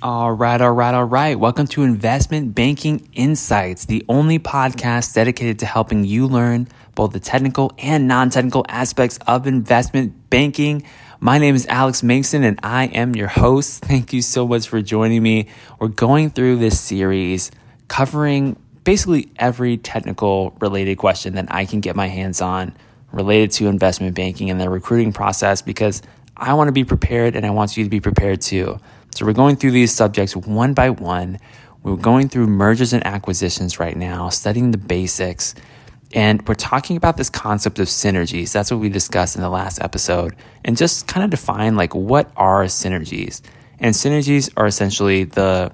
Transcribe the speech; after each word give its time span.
All 0.00 0.30
right, 0.30 0.60
all 0.60 0.70
right, 0.70 0.94
all 0.94 1.06
right. 1.06 1.36
Welcome 1.36 1.66
to 1.68 1.82
Investment 1.82 2.54
Banking 2.54 3.08
Insights, 3.14 3.86
the 3.86 4.04
only 4.08 4.38
podcast 4.38 5.12
dedicated 5.12 5.58
to 5.58 5.66
helping 5.66 6.04
you 6.04 6.28
learn 6.28 6.68
both 6.94 7.12
the 7.12 7.18
technical 7.18 7.72
and 7.78 8.06
non 8.06 8.30
technical 8.30 8.64
aspects 8.68 9.18
of 9.26 9.48
investment 9.48 10.30
banking. 10.30 10.84
My 11.18 11.38
name 11.38 11.56
is 11.56 11.66
Alex 11.66 12.04
Mason 12.04 12.44
and 12.44 12.60
I 12.62 12.84
am 12.84 13.16
your 13.16 13.26
host. 13.26 13.84
Thank 13.86 14.12
you 14.12 14.22
so 14.22 14.46
much 14.46 14.68
for 14.68 14.80
joining 14.80 15.20
me. 15.20 15.48
We're 15.80 15.88
going 15.88 16.30
through 16.30 16.58
this 16.58 16.78
series 16.78 17.50
covering 17.88 18.56
basically 18.84 19.32
every 19.34 19.78
technical 19.78 20.56
related 20.60 20.98
question 20.98 21.34
that 21.34 21.46
I 21.52 21.64
can 21.64 21.80
get 21.80 21.96
my 21.96 22.06
hands 22.06 22.40
on 22.40 22.72
related 23.10 23.50
to 23.52 23.66
investment 23.66 24.14
banking 24.14 24.48
and 24.48 24.60
the 24.60 24.70
recruiting 24.70 25.12
process 25.12 25.60
because 25.60 26.02
I 26.36 26.54
want 26.54 26.68
to 26.68 26.72
be 26.72 26.84
prepared 26.84 27.34
and 27.34 27.44
I 27.44 27.50
want 27.50 27.76
you 27.76 27.82
to 27.82 27.90
be 27.90 27.98
prepared 27.98 28.40
too. 28.40 28.78
So 29.18 29.26
we're 29.26 29.32
going 29.32 29.56
through 29.56 29.72
these 29.72 29.92
subjects 29.92 30.36
one 30.36 30.74
by 30.74 30.90
one. 30.90 31.40
We're 31.82 31.96
going 31.96 32.28
through 32.28 32.46
mergers 32.46 32.92
and 32.92 33.04
acquisitions 33.04 33.80
right 33.80 33.96
now, 33.96 34.28
studying 34.28 34.70
the 34.70 34.78
basics. 34.78 35.56
And 36.14 36.46
we're 36.46 36.54
talking 36.54 36.96
about 36.96 37.16
this 37.16 37.28
concept 37.28 37.80
of 37.80 37.88
synergies. 37.88 38.52
That's 38.52 38.70
what 38.70 38.78
we 38.78 38.88
discussed 38.88 39.34
in 39.34 39.42
the 39.42 39.48
last 39.48 39.82
episode. 39.82 40.36
And 40.64 40.76
just 40.76 41.08
kind 41.08 41.24
of 41.24 41.30
define 41.30 41.74
like 41.74 41.96
what 41.96 42.30
are 42.36 42.62
synergies? 42.66 43.42
And 43.80 43.92
synergies 43.92 44.52
are 44.56 44.66
essentially 44.66 45.24
the 45.24 45.72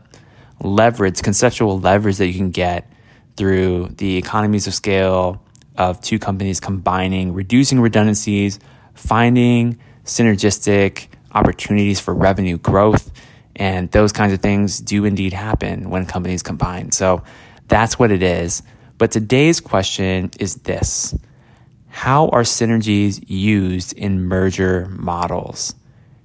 leverage, 0.62 1.20
conceptual 1.20 1.78
leverage 1.78 2.16
that 2.16 2.28
you 2.28 2.38
can 2.38 2.50
get 2.50 2.90
through 3.36 3.88
the 3.98 4.16
economies 4.16 4.66
of 4.66 4.72
scale 4.72 5.44
of 5.76 6.00
two 6.00 6.18
companies 6.18 6.60
combining, 6.60 7.34
reducing 7.34 7.78
redundancies, 7.78 8.58
finding 8.94 9.78
synergistic 10.06 11.08
opportunities 11.34 12.00
for 12.00 12.14
revenue 12.14 12.56
growth 12.56 13.12
and 13.56 13.90
those 13.90 14.12
kinds 14.12 14.32
of 14.32 14.40
things 14.40 14.80
do 14.80 15.04
indeed 15.04 15.32
happen 15.32 15.90
when 15.90 16.06
companies 16.06 16.42
combine. 16.42 16.90
So 16.92 17.22
that's 17.68 17.98
what 17.98 18.10
it 18.10 18.22
is. 18.22 18.62
But 18.98 19.10
today's 19.10 19.60
question 19.60 20.30
is 20.38 20.56
this 20.56 21.14
How 21.88 22.28
are 22.28 22.42
synergies 22.42 23.22
used 23.26 23.92
in 23.94 24.22
merger 24.22 24.86
models? 24.90 25.74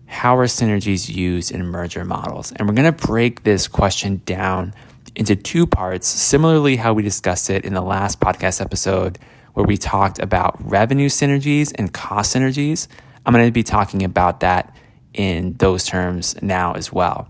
How 0.06 0.38
are 0.38 0.48
synergies 0.48 1.08
used 1.14 1.52
in 1.52 1.66
merger 1.66 2.04
models? 2.04 2.52
And 2.52 2.68
we're 2.68 2.74
going 2.74 2.92
to 2.92 3.08
break 3.08 3.44
this 3.44 3.68
question 3.68 4.22
down 4.26 4.74
into 5.16 5.36
two 5.36 5.68
parts, 5.68 6.08
similarly, 6.08 6.78
how 6.78 6.94
we 6.94 7.04
discussed 7.04 7.50
it 7.50 7.64
in 7.64 7.74
the 7.74 7.82
last 7.82 8.20
podcast 8.20 8.60
episode, 8.60 9.20
where 9.54 9.66
we 9.66 9.78
talked 9.78 10.18
about 10.20 10.58
revenue 10.60 11.10
synergies 11.10 11.72
and 11.76 11.94
cost 11.94 12.36
synergies. 12.36 12.88
I'm 13.26 13.34
going 13.34 13.46
to 13.46 13.52
be 13.52 13.64
talking 13.64 14.04
about 14.04 14.40
that 14.40 14.76
in 15.14 15.54
those 15.54 15.86
terms 15.86 16.42
now 16.42 16.74
as 16.74 16.92
well. 16.92 17.30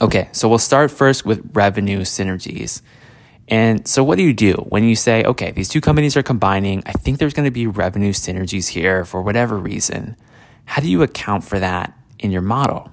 Okay, 0.00 0.28
so 0.32 0.48
we'll 0.48 0.58
start 0.58 0.90
first 0.90 1.24
with 1.24 1.48
revenue 1.54 2.00
synergies. 2.00 2.82
And 3.48 3.86
so, 3.86 4.02
what 4.02 4.16
do 4.16 4.24
you 4.24 4.32
do 4.32 4.54
when 4.68 4.84
you 4.84 4.96
say, 4.96 5.22
okay, 5.24 5.50
these 5.50 5.68
two 5.68 5.80
companies 5.80 6.16
are 6.16 6.22
combining? 6.22 6.82
I 6.86 6.92
think 6.92 7.18
there's 7.18 7.34
going 7.34 7.46
to 7.46 7.52
be 7.52 7.66
revenue 7.66 8.12
synergies 8.12 8.68
here 8.68 9.04
for 9.04 9.22
whatever 9.22 9.58
reason. 9.58 10.16
How 10.64 10.80
do 10.80 10.90
you 10.90 11.02
account 11.02 11.44
for 11.44 11.58
that 11.58 11.96
in 12.18 12.30
your 12.30 12.42
model? 12.42 12.90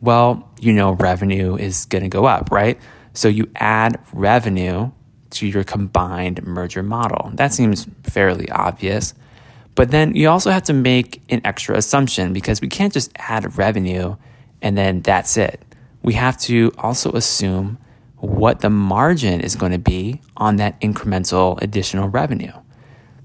Well, 0.00 0.50
you 0.60 0.72
know, 0.72 0.92
revenue 0.92 1.56
is 1.56 1.86
going 1.86 2.02
to 2.02 2.08
go 2.08 2.26
up, 2.26 2.50
right? 2.50 2.78
So, 3.14 3.28
you 3.28 3.50
add 3.56 3.98
revenue 4.12 4.90
to 5.30 5.46
your 5.46 5.64
combined 5.64 6.46
merger 6.46 6.82
model. 6.82 7.30
That 7.34 7.54
seems 7.54 7.86
fairly 8.04 8.50
obvious. 8.50 9.14
But 9.74 9.90
then 9.90 10.14
you 10.14 10.28
also 10.28 10.50
have 10.50 10.64
to 10.64 10.72
make 10.72 11.22
an 11.30 11.40
extra 11.44 11.76
assumption 11.76 12.32
because 12.32 12.60
we 12.60 12.68
can't 12.68 12.92
just 12.92 13.10
add 13.16 13.56
revenue 13.56 14.16
and 14.60 14.76
then 14.76 15.00
that's 15.00 15.36
it. 15.36 15.64
We 16.02 16.14
have 16.14 16.38
to 16.40 16.72
also 16.78 17.12
assume 17.12 17.78
what 18.16 18.60
the 18.60 18.70
margin 18.70 19.40
is 19.40 19.56
going 19.56 19.72
to 19.72 19.78
be 19.78 20.20
on 20.36 20.56
that 20.56 20.80
incremental 20.80 21.60
additional 21.60 22.08
revenue 22.08 22.52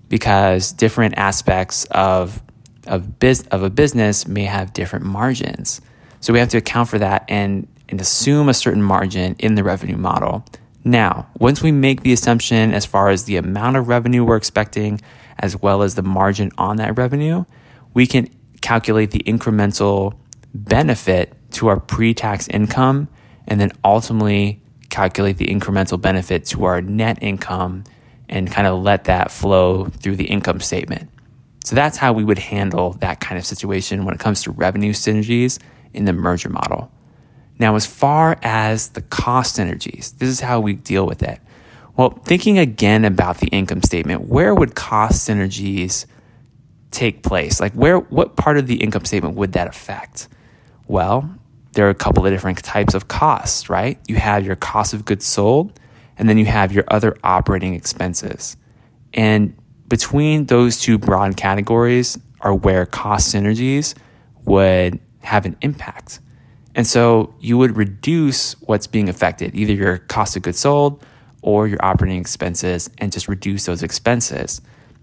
because 0.10 0.72
different 0.72 1.18
aspects 1.18 1.86
of 1.92 2.42
of, 2.88 3.20
biz, 3.20 3.42
of 3.52 3.64
a 3.64 3.70
business 3.70 4.28
may 4.28 4.46
have 4.46 4.74
different 4.74 5.06
margins. 5.06 5.82
So 6.22 6.34
we 6.34 6.40
have 6.40 6.50
to 6.50 6.58
account 6.58 6.90
for 6.90 6.98
that 7.00 7.26
and, 7.28 7.68
and 7.90 8.00
assume 8.02 8.50
a 8.50 8.54
certain 8.54 8.82
margin 8.82 9.36
in 9.40 9.56
the 9.56 9.64
revenue 9.64 9.98
model. 9.98 10.46
Now, 10.88 11.28
once 11.38 11.62
we 11.62 11.74
make 11.74 12.04
the 12.04 12.14
assumption 12.14 12.74
as 12.74 12.86
far 12.86 13.10
as 13.10 13.26
the 13.26 13.36
amount 13.36 13.76
of 13.76 13.90
revenue 13.90 14.24
we're 14.24 14.38
expecting, 14.38 15.02
as 15.38 15.62
well 15.62 15.82
as 15.84 15.96
the 15.96 16.02
margin 16.02 16.50
on 16.58 16.78
that 16.78 16.98
revenue, 16.98 17.44
we 17.94 18.08
can 18.08 18.30
calculate 18.62 19.12
the 19.12 19.20
incremental 19.20 20.18
benefit 20.54 21.36
to 21.52 21.68
our 21.68 21.78
pre 21.78 22.14
tax 22.14 22.48
income 22.48 23.10
and 23.50 23.60
then 23.60 23.74
ultimately 23.84 24.62
calculate 24.90 25.36
the 25.36 25.48
incremental 25.48 26.00
benefit 26.00 26.46
to 26.46 26.64
our 26.64 26.82
net 26.82 27.22
income 27.22 27.84
and 28.30 28.50
kind 28.50 28.66
of 28.66 28.82
let 28.82 29.04
that 29.04 29.30
flow 29.30 29.88
through 29.88 30.16
the 30.16 30.28
income 30.28 30.62
statement. 30.62 31.10
So 31.66 31.76
that's 31.76 31.98
how 31.98 32.14
we 32.14 32.24
would 32.24 32.40
handle 32.40 32.94
that 33.02 33.20
kind 33.20 33.38
of 33.38 33.46
situation 33.46 34.06
when 34.06 34.16
it 34.16 34.22
comes 34.22 34.42
to 34.44 34.52
revenue 34.52 34.94
synergies 34.94 35.60
in 35.94 36.06
the 36.06 36.14
merger 36.14 36.48
model. 36.48 36.90
Now, 37.60 37.76
as 37.76 37.86
far 37.86 38.38
as 38.44 38.90
the 38.90 39.02
cost 39.02 39.58
synergies, 39.58 40.18
this 40.18 40.30
is 40.30 40.40
how 40.42 40.60
we 40.60 40.74
deal 40.74 41.06
with 41.06 41.24
it. 41.24 41.40
Well, 41.96 42.12
thinking 42.26 42.60
again 42.60 43.06
about 43.06 43.40
the 43.40 43.48
income 43.48 43.82
statement, 43.82 44.28
where 44.28 44.54
would 44.54 44.76
cost 44.76 45.28
synergies 45.28 46.06
take 46.92 47.24
place? 47.24 47.60
Like 47.60 47.74
where 47.74 48.00
what 48.00 48.36
part 48.36 48.58
of 48.58 48.68
the 48.68 48.76
income 48.76 49.06
statement 49.06 49.36
would 49.36 49.54
that 49.54 49.68
affect? 49.68 50.28
Well, 50.88 51.30
there 51.74 51.88
are 51.88 51.92
a 51.92 51.96
couple 51.96 52.26
of 52.26 52.32
different 52.32 52.64
types 52.64 52.94
of 52.94 53.08
costs, 53.08 53.70
right? 53.70 54.00
You 54.08 54.16
have 54.16 54.46
your 54.46 54.56
cost 54.56 54.94
of 54.94 55.06
goods 55.06 55.26
sold, 55.26 55.80
and 56.18 56.30
then 56.30 56.38
you 56.38 56.46
have 56.46 56.72
your 56.72 56.86
other 56.88 57.18
operating 57.24 57.74
expenses. 57.74 58.58
And 59.14 59.56
between 59.88 60.46
those 60.46 60.80
two 60.80 60.98
broad 60.98 61.38
categories 61.38 62.18
are 62.42 62.54
where 62.54 62.86
cost 62.86 63.34
synergies 63.34 63.96
would 64.46 65.00
have 65.22 65.46
an 65.46 65.58
impact. 65.62 66.20
And 66.78 66.86
so 66.86 67.34
you 67.40 67.58
would 67.58 67.76
reduce 67.76 68.54
what's 68.62 68.86
being 68.86 69.10
affected, 69.10 69.56
either 69.56 69.74
your 69.74 69.98
cost 69.98 70.38
of 70.38 70.44
goods 70.44 70.60
sold 70.60 71.04
or 71.42 71.68
your 71.68 71.84
operating 71.84 72.22
expenses 72.22 72.88
and 73.00 73.12
just 73.12 73.28
reduce 73.28 73.66
those 73.66 73.82
expenses. 73.82 74.62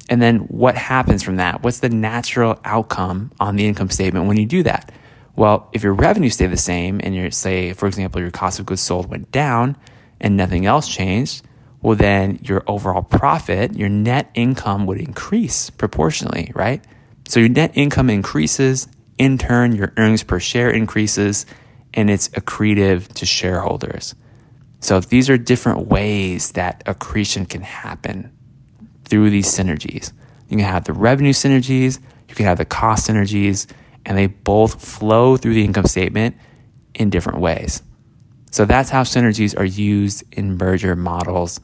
And 0.08 0.22
then 0.22 0.38
what 0.38 0.76
happens 0.76 1.24
from 1.24 1.36
that? 1.36 1.64
What's 1.64 1.80
the 1.80 1.88
natural 1.88 2.60
outcome 2.64 3.32
on 3.40 3.56
the 3.56 3.66
income 3.66 3.90
statement 3.90 4.28
when 4.28 4.36
you 4.36 4.46
do 4.46 4.62
that? 4.62 4.92
Well, 5.34 5.68
if 5.72 5.82
your 5.82 5.94
revenue 5.94 6.30
stayed 6.30 6.52
the 6.52 6.56
same 6.56 7.00
and 7.02 7.12
your 7.12 7.32
say, 7.32 7.72
for 7.72 7.88
example, 7.88 8.20
your 8.20 8.30
cost 8.30 8.60
of 8.60 8.66
goods 8.66 8.80
sold 8.80 9.10
went 9.10 9.32
down 9.32 9.76
and 10.20 10.36
nothing 10.36 10.66
else 10.66 10.86
changed, 10.86 11.44
well 11.82 11.96
then 11.96 12.38
your 12.44 12.62
overall 12.68 13.02
profit, 13.02 13.74
your 13.74 13.88
net 13.88 14.30
income 14.34 14.86
would 14.86 15.00
increase 15.00 15.70
proportionally, 15.70 16.52
right? 16.54 16.84
So 17.26 17.40
your 17.40 17.48
net 17.48 17.72
income 17.74 18.10
increases, 18.10 18.86
in 19.18 19.38
turn 19.38 19.74
your 19.74 19.92
earnings 19.96 20.22
per 20.22 20.38
share 20.38 20.70
increases, 20.70 21.46
and 21.94 22.10
it's 22.10 22.28
accretive 22.30 23.08
to 23.14 23.24
shareholders. 23.24 24.14
So 24.80 25.00
these 25.00 25.30
are 25.30 25.38
different 25.38 25.86
ways 25.88 26.52
that 26.52 26.82
accretion 26.84 27.46
can 27.46 27.62
happen 27.62 28.30
through 29.06 29.30
these 29.30 29.46
synergies. 29.46 30.12
You 30.48 30.58
can 30.58 30.66
have 30.66 30.84
the 30.84 30.92
revenue 30.92 31.32
synergies, 31.32 31.98
you 32.28 32.34
can 32.34 32.44
have 32.44 32.58
the 32.58 32.66
cost 32.66 33.08
synergies, 33.08 33.66
and 34.04 34.18
they 34.18 34.26
both 34.26 34.84
flow 34.84 35.38
through 35.38 35.54
the 35.54 35.64
income 35.64 35.86
statement 35.86 36.36
in 36.94 37.08
different 37.08 37.40
ways. 37.40 37.82
So 38.50 38.64
that's 38.64 38.90
how 38.90 39.02
synergies 39.02 39.58
are 39.58 39.64
used 39.64 40.22
in 40.32 40.56
merger 40.56 40.94
models. 40.94 41.60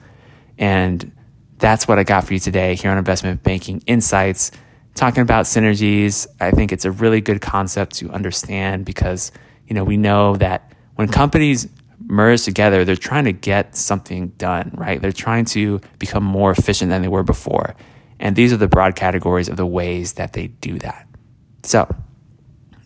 And 0.59 1.13
that's 1.59 1.87
what 1.87 1.99
I 1.99 2.05
got 2.05 2.25
for 2.25 2.33
you 2.33 2.41
today 2.41 2.75
here 2.75 2.91
on 2.91 2.99
Investment 2.99 3.43
Banking 3.43 3.83
Insights. 3.87 4.51
Talking 4.95 5.23
about 5.23 5.45
synergies, 5.45 6.27
I 6.41 6.51
think 6.51 6.73
it's 6.73 6.85
a 6.85 6.91
really 6.91 7.21
good 7.21 7.41
concept 7.41 7.97
to 7.97 8.11
understand 8.11 8.85
because, 8.85 9.31
you 9.71 9.75
know, 9.75 9.85
we 9.85 9.97
know 9.97 10.37
that 10.37 10.73
when 10.97 11.09
companies 11.09 11.69
merge 12.01 12.43
together, 12.43 12.85
they're 12.85 12.97
trying 12.97 13.25
to 13.25 13.33
get 13.33 13.77
something 13.77 14.29
done, 14.31 14.73
right? 14.75 15.01
They're 15.01 15.13
trying 15.13 15.45
to 15.47 15.81
become 16.01 16.25
more 16.25 16.51
efficient 16.51 16.91
than 16.91 17.03
they 17.03 17.09
were 17.09 17.23
before. 17.23 17.77
And 18.19 18.35
these 18.35 18.53
are 18.53 18.57
the 18.57 18.69
broad 18.69 18.97
categories 18.97 19.49
of 19.49 19.57
the 19.57 19.65
ways 19.65 20.15
that 20.15 20.33
they 20.33 20.49
do 20.49 20.79
that. 20.81 21.07
So 21.63 21.89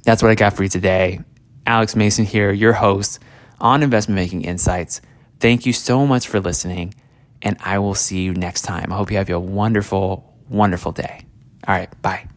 that's 0.05 0.23
what 0.23 0.31
I 0.31 0.35
got 0.35 0.53
for 0.53 0.63
you 0.63 0.69
today. 0.69 1.21
Alex 1.67 1.97
Mason 1.97 2.27
here, 2.27 2.53
your 2.53 2.75
host 2.75 3.19
on 3.61 3.83
Investment 3.83 4.19
Banking 4.19 4.43
Insights. 4.43 5.01
Thank 5.41 5.65
you 5.65 5.73
so 5.73 6.07
much 6.07 6.29
for 6.29 6.39
listening, 6.39 6.95
and 7.41 7.57
I 7.61 7.79
will 7.79 7.95
see 7.95 8.23
you 8.23 8.35
next 8.35 8.63
time. 8.63 8.93
I 8.93 8.97
hope 8.97 9.11
you 9.11 9.17
have 9.17 9.31
a 9.31 9.41
wonderful, 9.41 10.37
wonderful 10.51 10.93
day. 10.93 11.25
All 11.67 11.75
right, 11.75 12.03
bye. 12.03 12.29